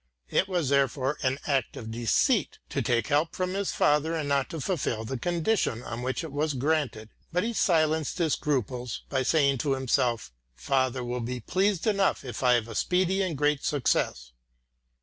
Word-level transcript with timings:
It 0.31 0.47
was, 0.47 0.69
therefore, 0.69 1.19
an 1.21 1.37
act 1.45 1.77
of 1.77 1.91
deceit 1.91 2.57
to 2.69 2.81
take 2.81 3.09
help 3.09 3.35
from 3.35 3.53
his 3.53 3.71
father 3.71 4.15
and 4.15 4.27
not 4.27 4.49
to 4.49 4.59
fulfil 4.59 5.05
the 5.05 5.15
conditions 5.15 5.83
on 5.83 6.01
which 6.01 6.23
it 6.23 6.31
was 6.31 6.55
granted. 6.55 7.09
But 7.31 7.43
he 7.43 7.53
silenced 7.53 8.17
his 8.17 8.33
scruples 8.33 9.03
by 9.09 9.21
saying 9.21 9.59
to 9.59 9.73
himself, 9.73 10.31
"Father 10.55 11.03
will 11.03 11.21
be 11.21 11.39
pleased 11.39 11.85
enough 11.85 12.25
if 12.25 12.41
I 12.41 12.53
have 12.53 12.67
a 12.67 12.73
speedy 12.73 13.21
and 13.21 13.37
great 13.37 13.63
success." 13.63 14.31